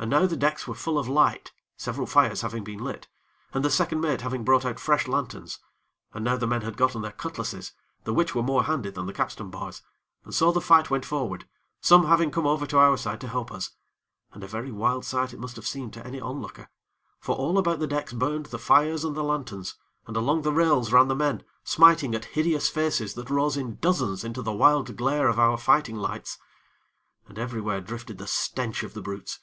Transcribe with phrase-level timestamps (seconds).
[0.00, 3.06] And now the decks were full of light, several fires having been lit,
[3.52, 5.58] and the second mate having brought out fresh lanterns;
[6.14, 7.72] and now the men had gotten their cutlasses,
[8.04, 9.82] the which were more handy than the capstan bars;
[10.24, 11.46] and so the fight went forward,
[11.82, 13.72] some having come over to our side to help us,
[14.32, 16.70] and a very wild sight it must have seemed to any onlooker;
[17.18, 19.74] for all about the decks burned the fires and the lanterns,
[20.06, 24.24] and along the rails ran the men, smiting at hideous faces that rose in dozens
[24.24, 26.38] into the wild glare of our fighting lights.
[27.28, 29.40] And everywhere drifted the stench of the brutes.